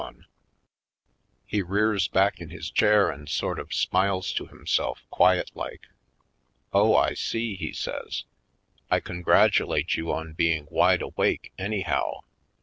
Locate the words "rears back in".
1.77-2.49